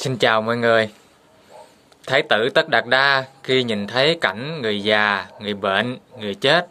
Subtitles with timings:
[0.00, 0.88] Xin chào mọi người.
[2.06, 6.66] Thái tử Tất Đạt Đa khi nhìn thấy cảnh người già, người bệnh, người chết,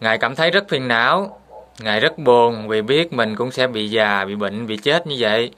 [0.00, 1.40] Ngài cảm thấy rất phiền não,
[1.80, 5.16] Ngài rất buồn vì biết mình cũng sẽ bị già, bị bệnh, bị chết như
[5.18, 5.50] vậy.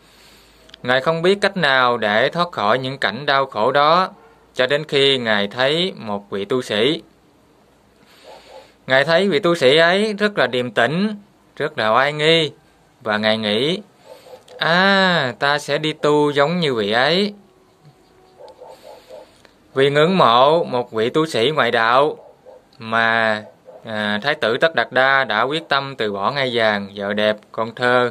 [0.83, 4.11] Ngài không biết cách nào để thoát khỏi những cảnh đau khổ đó,
[4.55, 7.03] cho đến khi Ngài thấy một vị tu sĩ.
[8.87, 11.17] Ngài thấy vị tu sĩ ấy rất là điềm tĩnh,
[11.57, 12.51] rất là oai nghi,
[13.03, 13.81] và Ngài nghĩ
[14.59, 17.35] À, ta sẽ đi tu giống như vị ấy.
[19.75, 22.17] Vì ngưỡng mộ một vị tu sĩ ngoại đạo
[22.79, 23.43] mà
[23.85, 27.37] à, Thái tử Tất Đạt Đa đã quyết tâm từ bỏ ngai vàng, vợ đẹp,
[27.53, 28.11] con thơ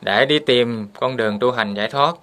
[0.00, 2.16] để đi tìm con đường tu hành giải thoát.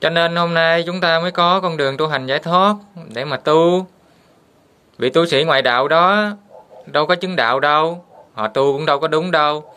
[0.00, 2.74] Cho nên hôm nay chúng ta mới có con đường tu hành giải thoát
[3.14, 3.86] để mà tu.
[4.98, 6.30] Vị tu sĩ ngoại đạo đó
[6.86, 8.04] đâu có chứng đạo đâu,
[8.34, 9.74] họ tu cũng đâu có đúng đâu.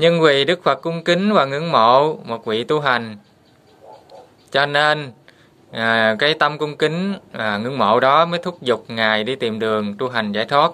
[0.00, 3.16] Nhưng vì Đức Phật cung kính và ngưỡng mộ một vị tu hành,
[4.50, 5.12] cho nên
[5.72, 9.58] à, cái tâm cung kính à, ngưỡng mộ đó mới thúc giục ngài đi tìm
[9.58, 10.72] đường tu hành giải thoát.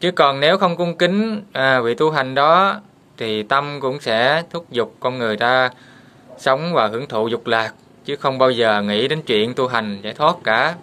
[0.00, 2.80] Chứ còn nếu không cung kính à, vị tu hành đó
[3.16, 5.70] thì tâm cũng sẽ thúc giục con người ta
[6.38, 7.72] sống và hưởng thụ dục lạc
[8.04, 10.74] chứ không bao giờ nghĩ đến chuyện tu hành giải thoát cả.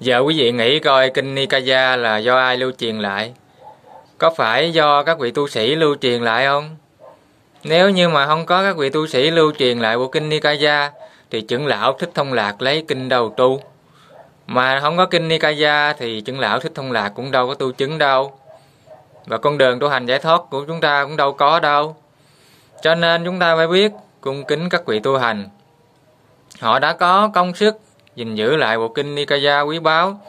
[0.00, 3.34] Giờ quý vị nghĩ coi kinh Nikaya là do ai lưu truyền lại?
[4.18, 6.76] Có phải do các vị tu sĩ lưu truyền lại không?
[7.64, 10.92] Nếu như mà không có các vị tu sĩ lưu truyền lại bộ kinh Nikaya,
[11.30, 13.60] thì trưởng lão Thích Thông Lạc lấy kinh đầu tu.
[14.46, 17.72] Mà không có kinh Nikaya thì trưởng lão Thích Thông Lạc cũng đâu có tu
[17.72, 18.38] chứng đâu.
[19.26, 21.96] Và con đường tu hành giải thoát của chúng ta cũng đâu có đâu.
[22.82, 25.48] Cho nên chúng ta phải biết cung kính các vị tu hành.
[26.60, 27.80] Họ đã có công sức
[28.16, 30.20] gìn giữ lại bộ kinh Nikaya quý báu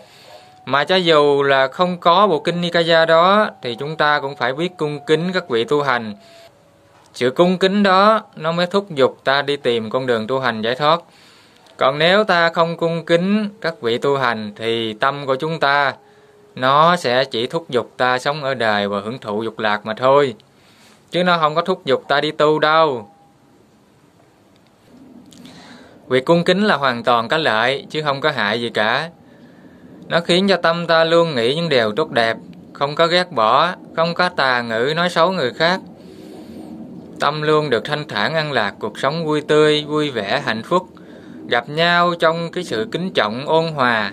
[0.68, 4.54] mà cho dù là không có bộ kinh Nikaya đó, thì chúng ta cũng phải
[4.54, 6.14] biết cung kính các vị tu hành.
[7.14, 10.62] Sự cung kính đó, nó mới thúc giục ta đi tìm con đường tu hành
[10.62, 11.02] giải thoát.
[11.78, 15.94] Còn nếu ta không cung kính các vị tu hành, thì tâm của chúng ta,
[16.56, 19.94] nó sẽ chỉ thúc giục ta sống ở đời và hưởng thụ dục lạc mà
[19.94, 20.36] thôi.
[21.12, 23.10] Chứ nó không có thúc giục ta đi tu đâu.
[26.08, 29.10] Việc cung kính là hoàn toàn có lợi, chứ không có hại gì cả.
[30.10, 32.38] Nó khiến cho tâm ta luôn nghĩ những điều tốt đẹp,
[32.74, 35.82] không có ghét bỏ, không có tà ngữ nói xấu người khác.
[37.20, 40.88] Tâm luôn được thanh thản an lạc, cuộc sống vui tươi, vui vẻ, hạnh phúc,
[41.48, 44.12] gặp nhau trong cái sự kính trọng ôn hòa.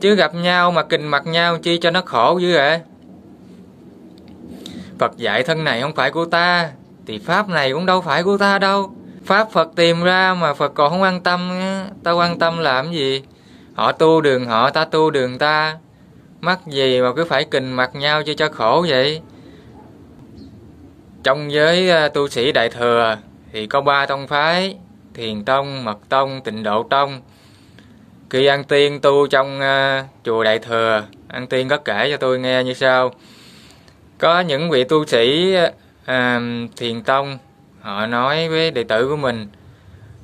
[0.00, 2.80] Chứ gặp nhau mà kình mặt nhau chi cho nó khổ dữ vậy?
[4.98, 6.70] Phật dạy thân này không phải của ta,
[7.06, 8.92] thì Pháp này cũng đâu phải của ta đâu.
[9.24, 11.50] Pháp Phật tìm ra mà Phật còn không quan tâm,
[12.04, 13.22] ta quan tâm làm gì?
[13.74, 15.76] Họ tu đường họ, ta tu đường ta.
[16.40, 19.20] Mắc gì mà cứ phải kình mặt nhau cho cho khổ vậy?
[21.22, 23.16] Trong giới ờ, tu sĩ Đại Thừa
[23.52, 24.76] thì có ba tông phái,
[25.14, 27.20] Thiền Tông, Mật Tông, Tịnh Độ Tông.
[28.30, 32.38] Khi An Tiên tu trong uh, chùa Đại Thừa, An Tiên có kể cho tôi
[32.38, 33.10] nghe như sau.
[34.18, 35.54] Có những vị tu sĩ
[36.02, 36.12] uh,
[36.76, 37.38] Thiền Tông,
[37.80, 39.46] họ nói với đệ tử của mình,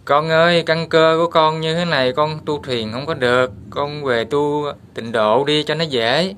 [0.09, 3.51] con ơi căn cơ của con như thế này con tu thuyền không có được.
[3.71, 4.65] Con về tu
[4.95, 6.35] tịnh độ đi cho nó dễ.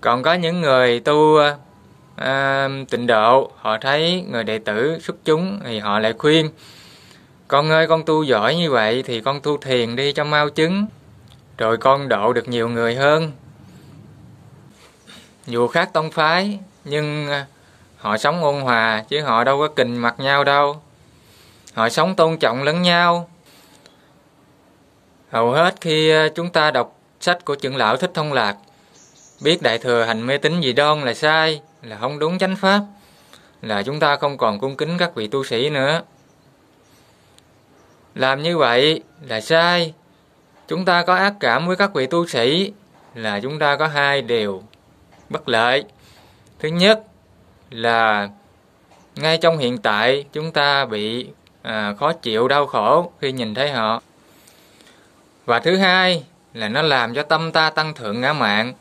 [0.00, 1.38] Còn có những người tu
[2.16, 6.50] à, tịnh độ họ thấy người đệ tử xuất chúng thì họ lại khuyên
[7.48, 10.86] con ơi con tu giỏi như vậy thì con tu thiền đi cho mau chứng
[11.58, 13.32] rồi con độ được nhiều người hơn.
[15.46, 17.46] Dù khác tông phái nhưng à,
[17.96, 20.82] họ sống ôn hòa chứ họ đâu có kình mặt nhau đâu
[21.74, 23.30] họ sống tôn trọng lẫn nhau.
[25.30, 28.56] Hầu hết khi ờ, chúng ta đọc sách của trưởng lão thích thông lạc,
[29.42, 32.80] biết đại thừa hành mê tín gì đoan là sai, là không đúng chánh pháp,
[33.62, 36.02] là chúng ta không còn cung kính các vị tu sĩ nữa.
[38.14, 39.94] Làm như vậy là sai.
[40.68, 42.72] Chúng ta có ác cảm với các vị tu sĩ
[43.14, 44.62] là chúng ta có hai điều
[45.28, 45.84] bất lợi.
[46.58, 47.02] Thứ nhất
[47.70, 48.28] là
[49.16, 51.28] ngay trong hiện tại chúng ta bị
[51.62, 54.02] à, khó chịu đau khổ khi nhìn thấy họ.
[55.44, 56.24] Và thứ hai
[56.54, 58.72] là nó làm cho tâm ta tăng thượng ngã mạng.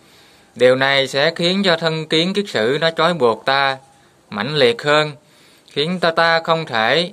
[0.56, 3.78] Điều này sẽ khiến cho thân kiến kiết sử nó trói buộc ta
[4.30, 5.12] mãnh liệt hơn
[5.72, 7.12] khiến ta ta không thể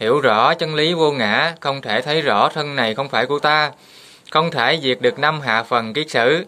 [0.00, 3.38] hiểu rõ chân lý vô ngã không thể thấy rõ thân này không phải của
[3.38, 3.72] ta
[4.30, 6.44] không thể diệt được năm hạ phần kiết sử.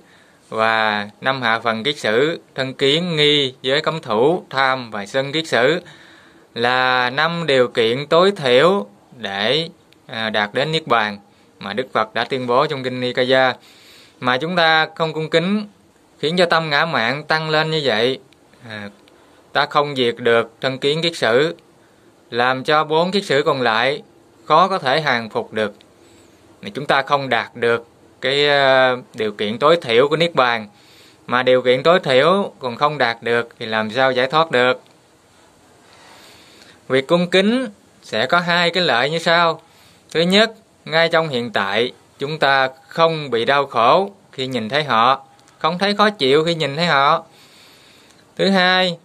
[0.48, 5.32] Và năm hạ phần kiết sử thân kiến nghi với cấm thủ tham và sân
[5.32, 5.80] kiết sử
[6.54, 8.86] là năm điều kiện tối thiểu
[9.16, 9.68] để
[10.06, 11.18] à, đạt đến niết bàn
[11.58, 13.54] mà Đức Phật đã tuyên bố trong kinh Nikaya.
[14.20, 15.66] Mà chúng ta không cung kính,
[16.18, 18.18] khiến cho tâm ngã mạn tăng lên như vậy
[18.68, 18.90] à,
[19.52, 21.54] ta không diệt được thân kiến kiết sử,
[22.30, 24.02] làm cho bốn kiết sử còn lại
[24.44, 25.74] khó có thể hàng phục được.
[26.62, 27.86] Thì chúng ta không đạt được
[28.20, 30.68] cái à, điều kiện tối thiểu của niết bàn.
[31.26, 34.82] Mà điều kiện tối thiểu còn không đạt được thì làm sao giải thoát được?
[36.90, 37.68] Việc cung kính
[38.02, 39.60] sẽ có hai cái lợi như sau.
[40.10, 40.54] Thứ nhất,
[40.84, 45.24] ngay trong hiện tại, chúng ta không bị đau khổ khi nhìn thấy họ,
[45.58, 47.24] không thấy khó chịu khi nhìn thấy họ.
[48.36, 48.96] Thứ hai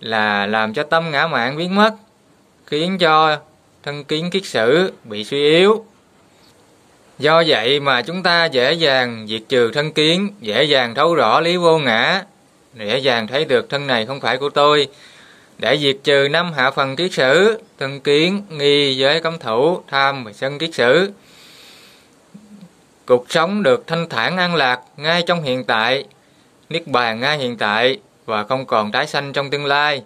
[0.00, 1.94] là làm cho tâm ngã mạn biến mất,
[2.66, 3.36] khiến cho
[3.82, 5.84] thân kiến kiết sử bị suy yếu.
[7.18, 11.40] Do vậy mà chúng ta dễ dàng diệt trừ thân kiến, dễ dàng thấu rõ
[11.40, 12.22] lý vô ngã,
[12.74, 14.88] dễ dàng thấy được thân này không phải của tôi
[15.58, 20.24] để diệt trừ năm hạ phần kiết sử thân kiến nghi giới cấm thủ tham
[20.24, 21.12] và sân kiết sử.
[23.06, 26.04] Cuộc sống được thanh thản an lạc ngay trong hiện tại
[26.68, 30.02] niết bàn ngay hiện tại và không còn tái sanh trong tương lai.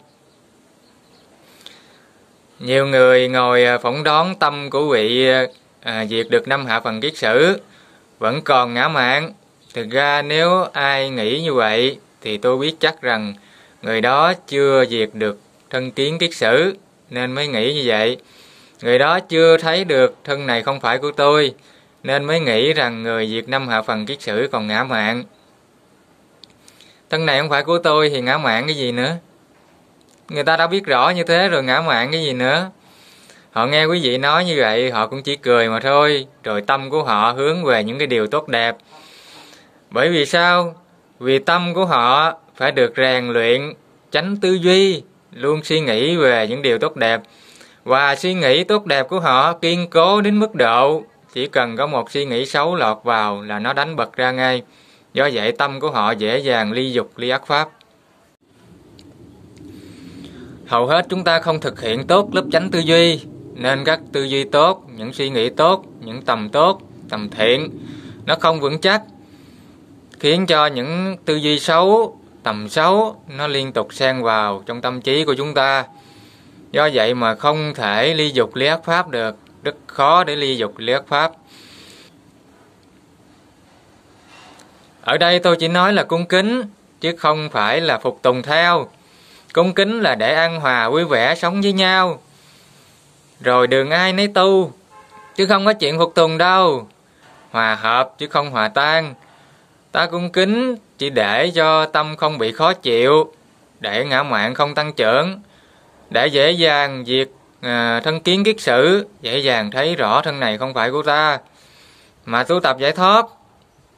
[2.59, 5.29] Nhiều người ngồi à, phỏng đoán tâm của vị
[5.81, 7.61] à, diệt được năm hạ phần kiết sử
[8.19, 9.33] vẫn còn ngã mạn.
[9.75, 13.35] Thực ra nếu ai nghĩ như vậy thì tôi biết chắc rằng
[13.83, 15.39] người đó chưa diệt được
[15.71, 16.77] thân kiến kiết sử,
[17.11, 18.17] nên mới nghĩ như vậy.
[18.83, 21.55] Người đó chưa thấy được thân này không phải của tôi,
[22.03, 25.25] nên mới nghĩ rằng người diệt năm hạ phần kiết sử còn ngã mạn
[27.11, 29.17] thân này không phải của tôi thì ngã mạn cái gì nữa?
[30.29, 32.71] Người ta đã biết rõ như thế rồi ngã mạn cái gì nữa?
[33.51, 36.91] Họ nghe quý vị nói như vậy, họ cũng chỉ cười mà thôi, rồi tâm
[36.91, 38.77] của họ hướng về những cái điều tốt đẹp.
[39.91, 40.75] Bởi vì sao?
[41.19, 43.73] Vì tâm của họ phải được rèn luyện,
[44.11, 45.03] tránh tư duy,
[45.33, 47.21] luôn suy nghĩ về những điều tốt đẹp.
[47.85, 51.03] Và suy nghĩ tốt đẹp của họ kiên cố đến mức độ
[51.35, 54.63] chỉ cần có một suy nghĩ xấu lọt vào là nó đánh bật ra ngay.
[55.13, 57.69] Do vậy, tâm của họ dễ dàng ly dục, ly ác pháp.
[60.67, 63.21] Hầu hết chúng ta không thực hiện tốt lớp chánh tư duy,
[63.55, 67.71] nên các tư duy tốt, những suy nghĩ tốt, những tầm tốt, tầm thiện,
[68.27, 69.03] nó không vững chắc,
[70.21, 72.18] khiến cho những tư duy xấu
[72.49, 75.85] tầm xấu nó liên tục xen vào trong tâm trí của chúng ta.
[76.71, 80.57] Do vậy mà không thể ly dục ly ác pháp được, rất khó để ly
[80.57, 81.33] dục ly ác pháp.
[85.03, 86.63] Ở đây tôi chỉ nói là cung kính,
[87.01, 88.89] chứ không phải là phục tùng theo.
[89.53, 92.21] Cung kính là để an hòa vui vẻ sống với nhau.
[93.41, 94.73] Rồi đường ai nấy tu,
[95.37, 96.89] chứ không có chuyện phục tùng đâu.
[97.51, 99.15] Hòa hợp chứ không hòa tan.
[99.93, 103.33] Ta cung kính chỉ để cho tâm không bị khó chịu
[103.81, 105.41] để ngã mạn không tăng trưởng
[106.11, 107.29] để dễ dàng diệt
[107.61, 109.07] à, thân kiến kiết sử.
[109.21, 111.39] Dễ dàng thấy rõ thân này không phải của ta
[112.25, 113.27] mà tu tập giải thoát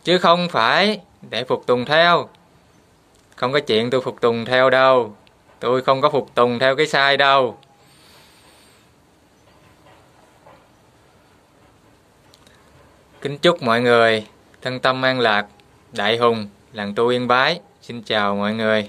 [0.04, 1.00] chứ không phải
[1.30, 2.28] để phục tùng theo.
[3.36, 5.14] Không có chuyện tôi phục tùng theo đâu
[5.60, 7.58] tôi không có phục tùng theo cái sai đâu.
[13.20, 14.26] Kính chúc mọi người
[14.62, 15.46] thân tâm an lạc
[15.92, 17.60] đại hùng làng tu yên bái.
[17.82, 18.88] Xin chào mọi người.